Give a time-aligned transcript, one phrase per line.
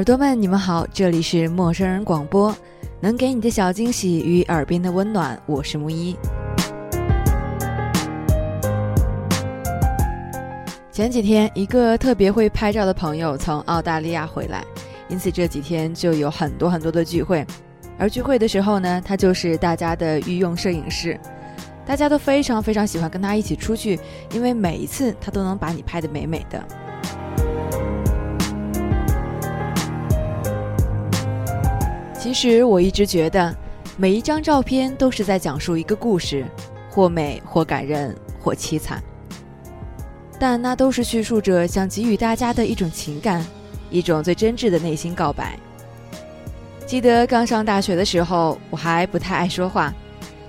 [0.00, 2.56] 耳朵们，你们好，这里是陌生人广播，
[3.00, 6.16] 能给你的小惊喜与耳边的温暖，我是木一。
[10.90, 14.64] 前几天，一个特别会拍照的朋友从澳大利亚回来，
[15.10, 17.46] 因此这几天就有很多很多的聚会。
[17.98, 21.20] 而聚会的时候呢，他就是大家的御用摄影师，
[21.84, 24.00] 大家都非常非常喜欢跟他一起出去，
[24.32, 26.64] 因为每一次他都能把你拍得美美的。
[32.30, 33.52] 其实我一直觉得，
[33.96, 36.46] 每一张照片都是在讲述一个故事，
[36.88, 39.02] 或美，或感人，或凄惨。
[40.38, 43.44] 但那都是叙述者想给予大家的一种情感，
[43.90, 45.58] 一种最真挚的内心告白。
[46.86, 49.92] 记得刚上大学的时候，我还不太爱说话，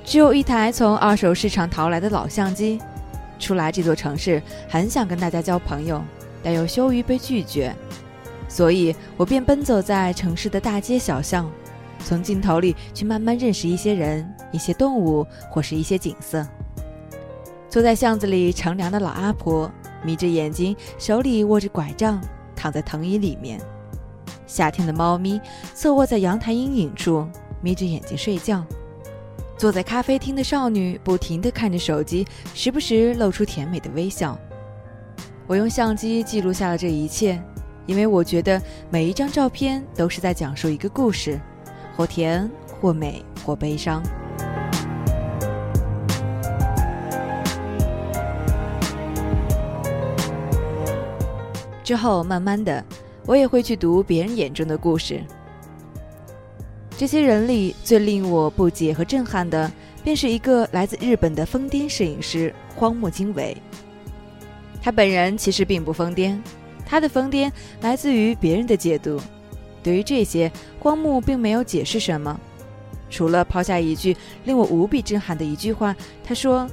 [0.06, 2.80] 只有一台从二手市场淘来的老相机。
[3.40, 6.00] 初来这座城市，很想跟大家交朋友，
[6.44, 7.76] 但又羞于被拒绝，
[8.48, 11.52] 所以我便奔走在城市的大街小巷。
[12.04, 16.46] 从镜头里去慢慢认识一些人、一些动物或是一些景色。
[17.70, 19.72] 坐在巷子里乘凉的老阿婆，
[20.04, 22.22] 眯着眼睛，手里握着拐杖，
[22.56, 23.62] 躺在藤椅里面。
[24.46, 25.40] 夏天的猫咪
[25.74, 27.26] 侧卧在阳台阴影处，
[27.62, 28.66] 眯着眼睛睡觉。
[29.56, 34.38] 坐在咖啡厅的少女不停地看着手机，时不时露出甜美的微笑。
[35.48, 37.42] 我用相机记录下了这一切，
[37.86, 41.40] 因为我觉得每一张照片都是在讲述一个故事。
[42.02, 42.50] 或甜，
[42.80, 44.02] 或美，或悲伤。
[51.84, 52.84] 之后，慢慢的，
[53.28, 55.24] 我也会去读别人眼中的故事。
[56.98, 59.72] 这些人里最令我不解和震撼的，
[60.04, 63.56] 便是一个来自日本的疯癫摄影师荒木经惟。
[64.82, 66.42] 他本人其实并不疯癫，
[66.84, 69.22] 他的疯癫来自于别人的解读。
[69.84, 72.40] 对于这些，光木并没有解释什么，
[73.10, 74.16] 除了抛下一句
[74.46, 76.68] 令我无比震撼的一句话：“他说，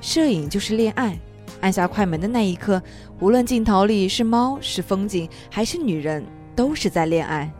[0.00, 1.18] 摄影就是恋爱。
[1.60, 2.82] 按下快门的那一刻，
[3.20, 6.24] 无论镜头里是猫、是风景还是女人，
[6.54, 7.50] 都是在恋爱。”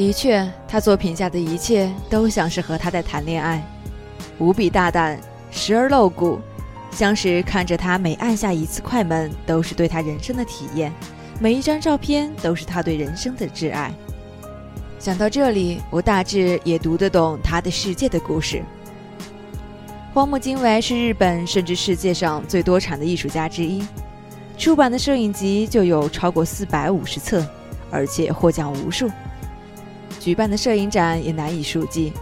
[0.00, 3.62] 的确，他作品下的一切都像是和他在谈恋爱，
[4.38, 6.40] 无比大胆，时而露骨，
[6.90, 10.90] 像是看着他每按下一次快门，都是对他人生的体验，
[11.38, 13.92] 每一张照片都是他对人生的挚爱。
[14.98, 18.62] 想到这里，我大致也读得懂他的世界的故事。
[20.14, 23.84] 荒木经惟是日本甚至世界上最多产的艺术家之一，
[24.56, 27.46] 出版的摄影集就有超过四百五十册，
[27.90, 29.06] 而且获奖无数。
[30.20, 32.12] 举办的摄影展也难以数计。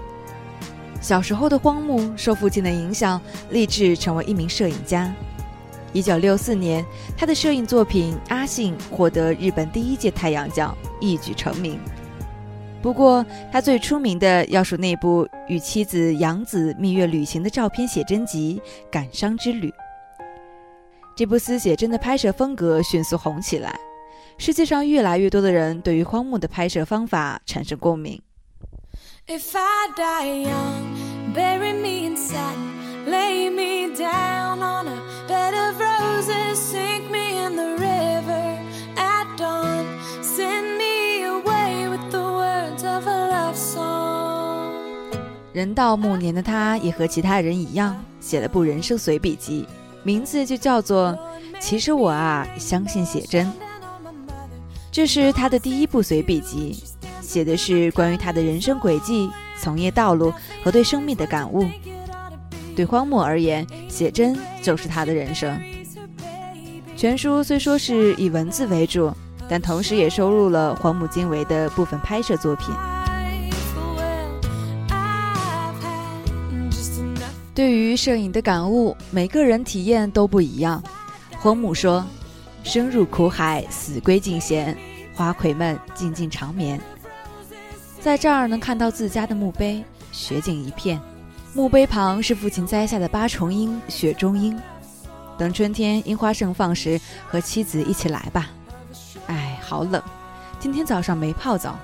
[1.00, 3.20] 小时候的荒木受父亲的影响，
[3.50, 5.12] 立志成为一名摄影家。
[5.92, 6.84] 一九六四年，
[7.16, 11.78] 他的摄影作品《阿信》获得日本第一届太阳奖，一举成名。
[12.80, 18.60] 不过，他最出名的要数那部与妻子杨子蜜月旅行的照片写真集
[18.90, 19.68] 《感伤之旅》。
[21.16, 23.76] 这部私写真的拍摄风格迅速红起来。
[24.38, 28.22] 世界上越来越多的人对于荒木的拍摄方法产生共鸣。
[45.52, 49.66] 人到暮年的他，也和其他人一样，写了部人生随笔集，
[50.04, 51.10] 名字就叫做
[51.60, 53.44] 《其实我啊，相信写真》。
[54.98, 56.76] 这是他的第一部随笔集，
[57.20, 60.34] 写的是关于他的人生轨迹、从业道路
[60.64, 61.64] 和对生命的感悟。
[62.74, 65.56] 对荒木而言，写真就是他的人生。
[66.96, 69.12] 全书虽说是以文字为主，
[69.48, 72.74] 但同时也收录了荒木经惟的部分拍摄作品。
[77.54, 80.82] 对于摄影的感悟，每个人体验都不一样。
[81.38, 82.04] 荒木说。
[82.64, 84.76] 生入苦海，死归尽闲。
[85.18, 86.80] 花魁们静静长眠。
[88.00, 91.00] 在这儿能看到自家的墓碑，雪景一片。
[91.54, 94.56] 墓碑旁是父亲栽下的八重樱、雪中樱。
[95.36, 98.50] 等春天樱花盛放时，和妻子一起来吧。
[99.26, 100.00] 哎，好冷，
[100.60, 101.76] 今天早上没泡澡，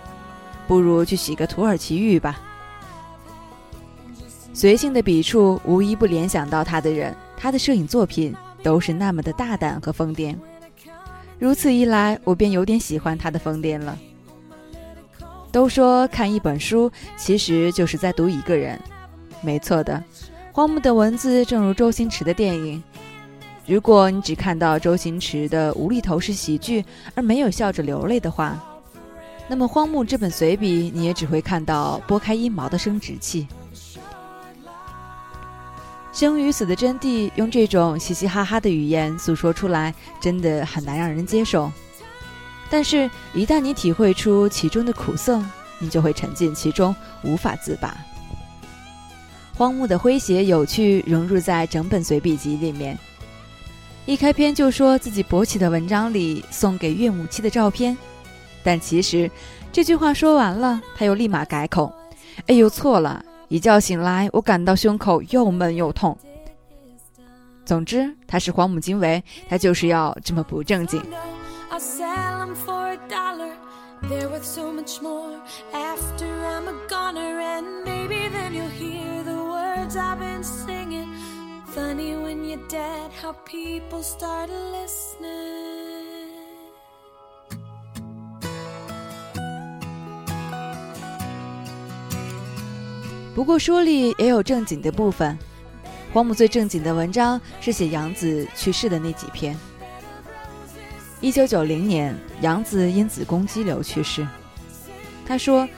[0.69, 2.39] 不如去洗个土耳其浴吧。
[4.53, 7.13] 随性的笔触，无一不联想到他的人。
[7.37, 8.33] 他的摄影作品
[8.63, 10.37] 都是那么的大胆和疯癫。
[11.39, 13.99] 如此一来，我便有点喜欢他的疯癫了。
[15.51, 18.81] 都说看一本书，其实就是在读一个人，
[19.41, 20.03] 没错的。
[20.53, 22.83] 荒木的文字正如周星驰的电影。
[23.67, 26.85] 如果你只看到周星驰的无厘头式喜剧，
[27.15, 28.63] 而没有笑着流泪的话，
[29.49, 33.47] 那么荒木这本随笔，你也只会看到拨开阴毛的生殖器。
[36.15, 41.71] 生与死的真谛，用这种嘻嘻哈哈的语言诉说出来，真的很难让人接受。
[42.71, 45.45] 但是，一旦你体会出其中的苦涩，
[45.81, 46.95] 你就会沉浸其中，
[47.25, 47.97] 无法自拔。
[49.57, 52.97] 荒木的诙谐有趣融入在整本随笔集里面。
[54.07, 57.97] 一开篇就说自己勃起的文章里送给岳母妻的照片，
[58.63, 59.29] 但其实
[59.73, 61.93] 这句话说完了，他又立马改口
[62.47, 63.25] ：“哎呦，错了！
[63.49, 66.17] 一觉醒来，我感到胸口又闷又痛。”
[67.65, 71.03] 总之，他是荒木经惟，他就是要这么不正经。
[71.71, 73.53] I'll sell them for a dollar.
[74.03, 75.41] They're worth so much more
[75.73, 77.41] after I'm a goner.
[77.41, 81.09] And maybe then you'll hear the words I've been singing.
[81.75, 85.74] Funny when you're dead, how people start listening.
[93.35, 95.37] 不过书里也有正经的部分。
[96.13, 99.57] 黄母最正经的文章是写杨子去世的那几篇。
[101.21, 104.25] 一九九零年，杨子因子宫肌瘤去世。
[105.27, 105.69] 他说：“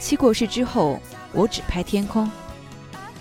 [0.00, 0.98] 妻过世之后，
[1.32, 2.28] 我只拍天空。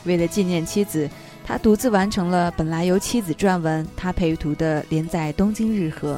[0.05, 1.07] 为了纪念妻子，
[1.45, 6.15] 他独自完成了本来由妻子撰文、他配图的连载《东京日和》，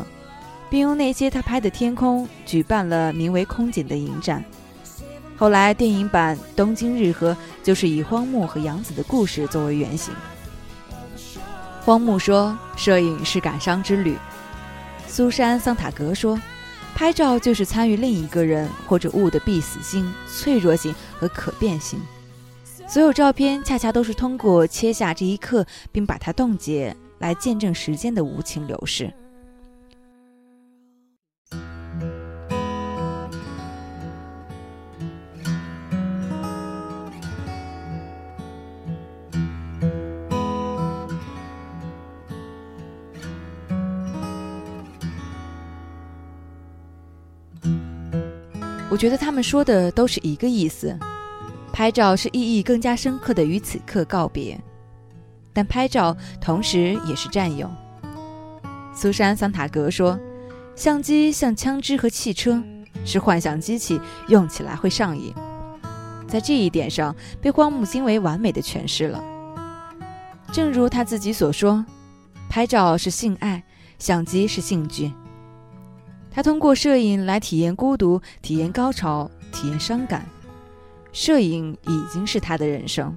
[0.70, 4.42] 并用那些他拍的天空举办了名为‘空景’的影展。
[5.38, 10.14] 后来电影版《东京日和》就是以荒木和杨子的故事作为原型。
[11.82, 14.16] 荒木说：‘摄影是感伤之旅。’”
[15.08, 16.40] 苏珊·桑塔格说
[16.96, 22.00] ：“拍照就是参与另一个人或者物的必死性、脆弱性和可变性。
[22.88, 29.14] 所有照片恰恰都是通过切下这一刻并把它冻结，来见证时间的无情流逝。”
[48.96, 50.98] 我觉得他们说的都是一个意思，
[51.74, 54.58] 拍照是意义更加深刻的与此刻告别，
[55.52, 57.70] 但拍照同时也是占有。
[58.94, 60.18] 苏珊·桑塔格说
[60.78, 62.64] ：“相机像枪支和汽车，
[63.04, 64.00] 是幻想机器，
[64.30, 65.34] 用起来会上瘾。”
[66.26, 69.22] 在这一点上，被荒木经惟完美的诠释了。
[70.54, 71.86] 正如他自己所说
[72.48, 73.62] ：“拍照是性爱，
[74.00, 75.12] 相机是兴趣。”
[76.36, 80.28] 他通过摄影来体验孤独，体验高潮，体验伤感。
[81.14, 83.16] 摄影已经是他的人生。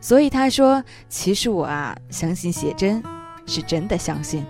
[0.00, 3.02] 所以他说：“其实我啊，相信写真，
[3.44, 4.42] 是真的相信。”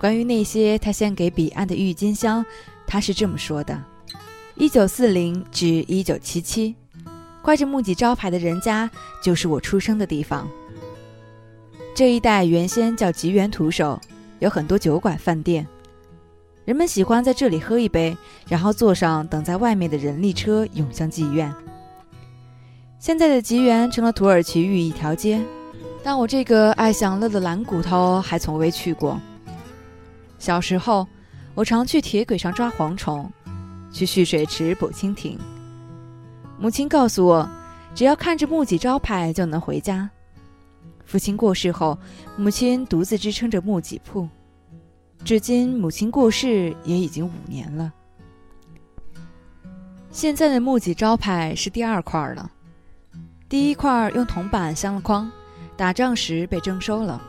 [0.00, 2.42] 关于那些他献给彼岸的郁金香，
[2.86, 3.78] 他是这么说的
[4.56, 6.74] ：“一九四零至一九七七。”
[7.48, 8.90] 挂着木吉招牌的人家，
[9.22, 10.46] 就是我出生的地方。
[11.94, 13.98] 这一带原先叫吉原土手，
[14.38, 15.66] 有很多酒馆、饭店，
[16.66, 18.14] 人们喜欢在这里喝一杯，
[18.48, 21.50] 然后坐上等在外面的人力车，涌向妓院。
[22.98, 25.42] 现在的吉原成了土耳其浴一条街，
[26.02, 29.18] 但我这个爱享乐的懒骨头还从未去过。
[30.38, 31.08] 小时候，
[31.54, 33.32] 我常去铁轨上抓蝗虫，
[33.90, 35.38] 去蓄水池捕蜻蜓。
[36.60, 37.48] 母亲告诉我，
[37.94, 40.10] 只要看着木吉招牌就能回家。
[41.04, 41.96] 父亲过世后，
[42.36, 44.28] 母亲独自支撑着木吉铺，
[45.24, 47.92] 至今母亲过世也已经五年了。
[50.10, 52.50] 现在的木吉招牌是第二块了，
[53.48, 55.30] 第一块用铜板镶了框，
[55.76, 57.22] 打仗时被征收了。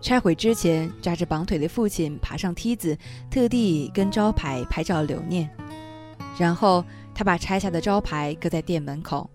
[0.00, 2.96] 拆毁之前，扎着绑腿的父亲爬上梯子，
[3.30, 5.50] 特地跟招牌拍照留念，
[6.38, 6.82] 然后。
[7.18, 9.28] 他把拆下的招牌搁在店门口，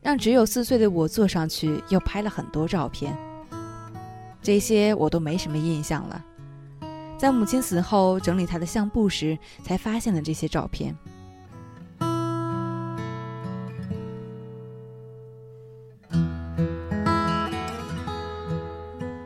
[0.00, 3.12] 让只有四岁的我坐上去，又拍了很多照片。
[4.40, 6.24] 这些我都没什么印象了。
[7.18, 10.94] 在母亲死后整理她的相簿时，才发现了这些照片。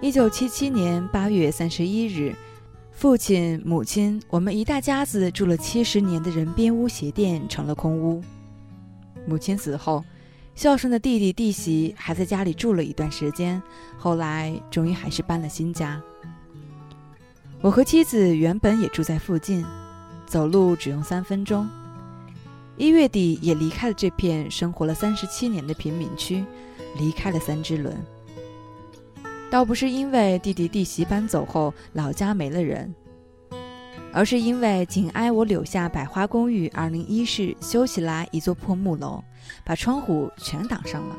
[0.01, 2.35] 一九七七年八月三十一日。
[2.99, 8.21] 父亲、母亲，我们一大家子住了七十年的人边屋鞋店成了空屋。
[9.25, 10.05] 母亲死后，
[10.57, 13.63] 孝顺的弟弟弟媳还在家里住了一段时间，
[13.97, 16.03] 后来终于还是搬了新家。
[17.61, 19.65] 我和妻子原本也住在附近，
[20.27, 21.69] 走路只用三分钟。
[22.77, 26.45] 一月底也离开了这片生活了三十七年的贫民区，
[26.99, 27.97] 离开了三只轮。
[29.51, 32.95] 倒不是因为弟弟弟媳搬走后老家没了人，
[34.13, 39.25] 而是因为紧挨我柳下百花公寓二零一室修起来一座破木楼，
[39.65, 41.17] 把窗户全挡上了。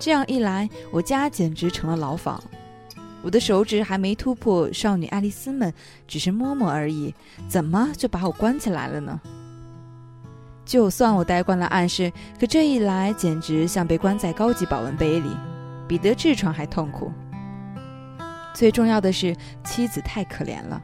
[0.00, 2.42] 这样一来，我家简直成了牢房。
[3.22, 5.72] 我的手指还没突破少女爱丽丝们，
[6.06, 7.14] 只是摸摸而已，
[7.48, 9.20] 怎么就把我关起来了呢？
[10.64, 15.30] 就算我待惯了暗室，可这一来简直像被关在高级保温杯里，
[15.88, 17.10] 比得痔疮还痛苦。
[18.54, 20.82] 最重要的是，妻子太可怜了，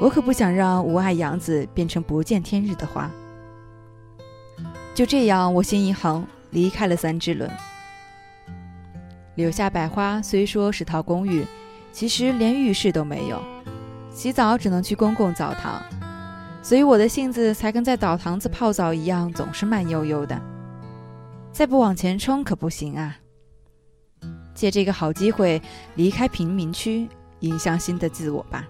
[0.00, 3.10] 我可不想让无爱养子变成不见天日的花。
[4.94, 7.50] 就这样，我心一横，离开了三只轮。
[9.34, 11.44] 柳下百花虽说是套公寓，
[11.90, 13.42] 其实连浴室都没有，
[14.10, 15.82] 洗澡只能去公共澡堂。
[16.62, 20.40] 所以我的性子才跟在澡堂子泡澡一样，总是慢悠悠的。
[21.50, 23.16] 再不往前冲可不行啊！
[24.54, 25.60] 借这个好机会
[25.96, 27.08] 离开贫民区，
[27.40, 28.66] 迎向新的自我吧。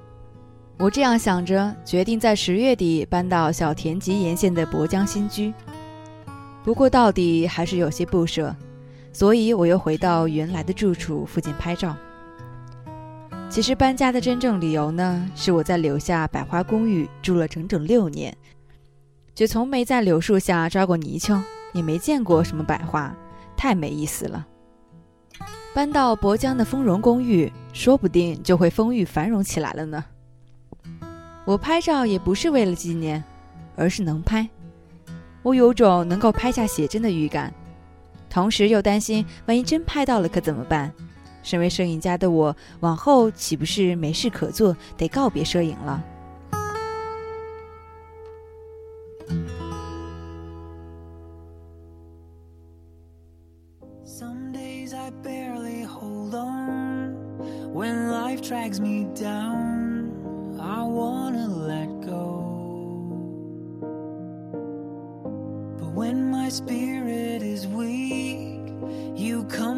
[0.79, 5.53] 我这样想着，决定在十月底搬到小田急沿线的博江新居。
[6.65, 8.57] 不过到底还是有些不舍，
[9.13, 11.95] 所以我又回到原来的住处附近拍照。
[13.51, 18.37] 其实搬家的真正理由呢，是我在柳下百花公寓住了整整六年，
[19.37, 21.41] 却从没在柳树下抓过泥鳅，
[21.73, 23.15] 也没见过什么百花，
[23.57, 24.45] 太没意思了。
[25.75, 30.05] 搬到博江的丰荣公寓，说不定就会丰裕繁荣起来了呢。
[31.45, 33.23] 我拍照也不是为了纪念，
[33.75, 34.49] 而是能拍。
[35.43, 37.53] 我有种能够拍下写真的预感，
[38.31, 40.93] 同时又担心万一真拍到了可怎么办。
[41.43, 46.03] 身为摄影家的我，往后岂不是没事可做，得告别摄影了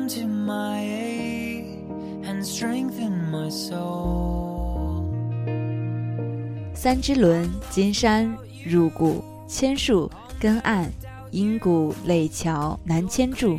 [0.08, 1.26] to my aid.
[2.46, 5.04] strengthen my soul。
[6.74, 8.32] 三支轮、金山、
[8.64, 10.90] 入谷、千树、根岸、
[11.32, 13.58] 阴谷、垒桥、南千柱。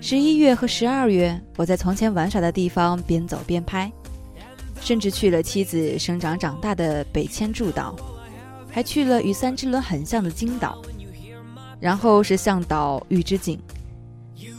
[0.00, 3.90] 十一月和十二月，我在从前玩耍的地方边走边拍，
[4.80, 7.94] 甚至去了妻子生长长大的北千柱岛，
[8.70, 10.82] 还去了与三支轮很像的金岛，
[11.80, 13.58] 然后是向岛玉之井。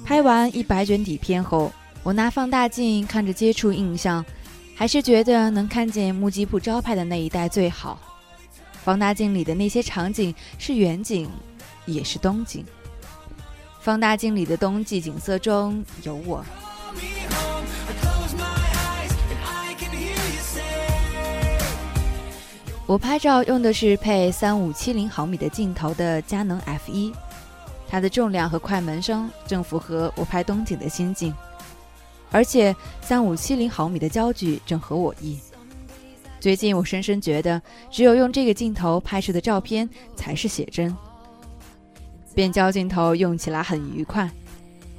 [0.09, 1.71] 拍完一百卷底片后。
[2.01, 4.25] 我拿放大镜看着接触印象，
[4.73, 7.99] 还是觉得能看见木吉铺招牌的那一带最好。
[8.83, 11.29] 放大镜里的那些场景是远景，
[11.85, 12.65] 也是冬景。
[13.81, 16.43] 放大镜里的冬季景色中有我。
[22.87, 27.13] 我拍照用的是配三五七零毫米的镜头的佳能 F 一，
[27.89, 31.33] 它的重量和快门声正符合我拍冬景的心境。
[32.31, 35.39] 而且三五七零毫米的焦距正合我意。
[36.39, 40.95] 最近我深深觉得，只有用这个镜头拍摄的照片才是写真。
[42.35, 44.29] 变焦镜头用起来很愉快，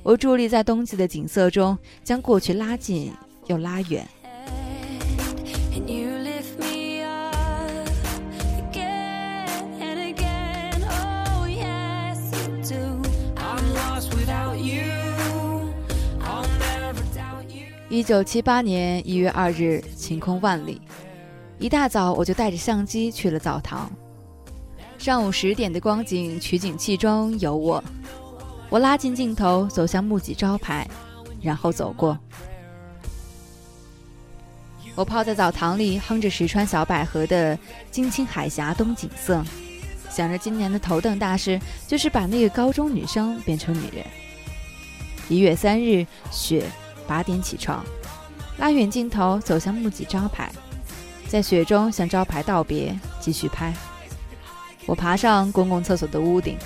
[0.02, 3.12] 我伫立在冬季的景色中，将过去拉近
[3.46, 4.06] 又拉远。
[17.90, 20.80] 一九七八年一月二日，晴空万里。
[21.58, 23.90] 一大早我就带着相机去了澡堂。
[24.96, 27.82] 上午十点的光景取景器中有我，
[28.68, 30.88] 我拉近镜头走向木吉招牌，
[31.42, 32.16] 然后走过。
[34.94, 37.56] 我泡在澡堂里，哼着石川小百合的
[37.90, 39.38] 《金青海峡东景色》，
[40.08, 44.06] 想着今年的头等大事就是把那个高中女生变成女人。
[45.28, 46.64] 一月三日，雪。
[47.10, 47.84] 八点起床，
[48.58, 50.48] 拉远镜头走向木吉招牌，
[51.26, 53.74] 在雪中向招牌道别，继续拍。
[54.86, 56.56] 我爬上公共厕所的屋顶，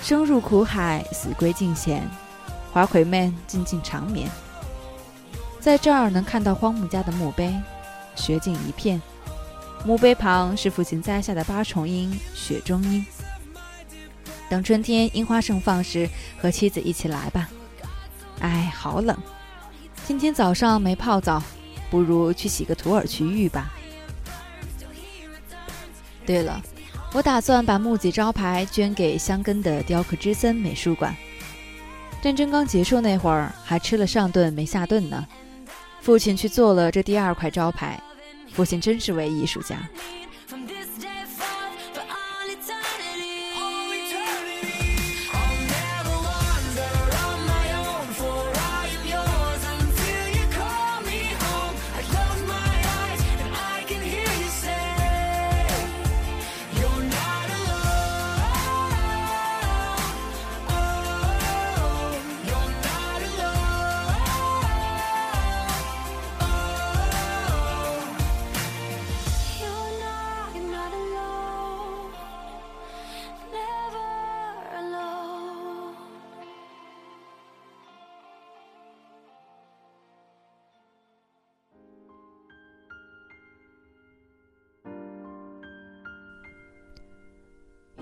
[0.00, 2.02] 生入苦海，死归尽贤，
[2.72, 4.26] 花魁们静静长眠。
[5.60, 7.54] 在这儿能看到荒木家的墓碑，
[8.16, 9.02] 雪景一片，
[9.84, 13.04] 墓碑旁是父亲栽下的八重樱、雪中樱。
[14.48, 16.08] 等春天樱花盛放时，
[16.40, 17.50] 和妻子一起来吧。
[18.40, 19.16] 哎，好冷，
[20.04, 21.42] 今天早上没泡澡，
[21.90, 23.72] 不如去洗个土耳其浴吧。
[26.26, 26.60] 对了，
[27.12, 31.14] 我打算把木吉招牌捐给香根的雕刻之森美术馆。
[32.22, 35.26] 战争刚结束那会儿，还吃了上顿没下顿呢。
[36.00, 38.00] 父亲去做了这第二块招牌，
[38.52, 39.76] 父亲真是位艺术家。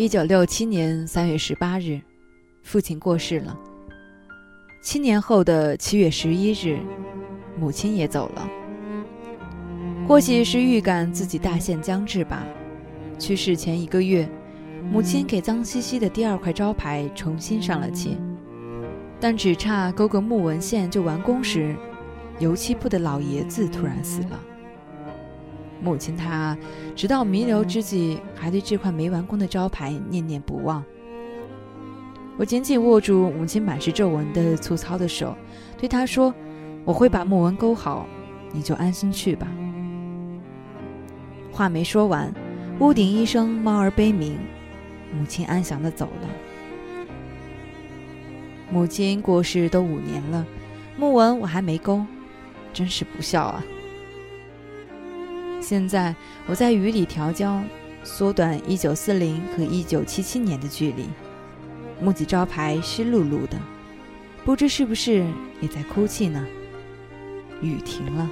[0.02, 2.00] 一九六七年三月十八日，
[2.64, 3.56] 父亲过世了。
[4.82, 6.80] 七年后的七月十一日，
[7.56, 8.48] 母亲也走了。
[10.08, 12.44] 或许是预感自己大限将至吧，
[13.16, 14.28] 去世前一个月，
[14.90, 18.16] 母亲给脏兮兮的第二块招牌重新上了漆，
[19.20, 21.76] 但只差勾个木纹线就完工时，
[22.40, 24.40] 油漆铺的老爷子突然死了。
[25.82, 26.56] 母亲她
[26.94, 30.84] 直到弥留之际，还对这块没完工的招牌念念不忘。
[32.38, 35.36] 我紧紧握住母亲满是皱纹的粗糙的手，
[35.76, 36.32] 对她说
[36.86, 38.06] ：“我会把木纹勾好，
[38.52, 39.46] 你就安心去吧。”
[41.52, 42.32] 话没说完，
[42.78, 44.38] 屋顶一声猫儿悲鸣，
[45.12, 46.28] 母亲安详地走了。
[48.70, 50.46] 母亲过世都五年了，
[50.96, 52.02] 木纹我还没勾，
[52.72, 53.62] 真是不孝啊！
[55.62, 56.14] 现在
[56.46, 57.62] 我在雨里调焦，
[58.02, 61.06] 缩短一九四零和一九七七年的距离。
[62.00, 63.56] 木吉招牌湿漉漉的，
[64.44, 65.24] 不知是不是
[65.60, 66.44] 也在哭泣呢？
[67.60, 68.28] 雨停了。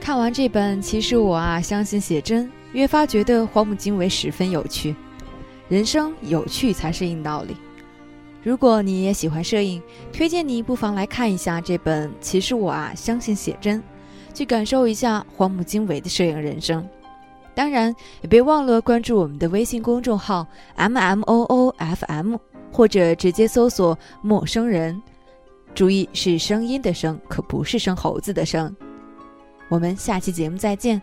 [0.00, 4.94] 看完这本，其实我啊，相信写真，越发觉得荒木经惟十分有趣。
[5.68, 7.56] 人生有趣才是硬道理。
[8.42, 13.80] 如果你也喜欢摄影，推荐你不妨来看一下这本《其实我啊相信写真》，
[14.32, 16.88] 去感受一下荒木经惟的摄影人生。
[17.54, 22.36] 当然，也别忘了关注我们的微信公众号 M M O O F M，
[22.70, 25.02] 或者直接搜索“陌生人”，
[25.74, 28.72] 注意是声音的声，可不是生猴子的生。
[29.68, 31.02] 我们下期节目再见。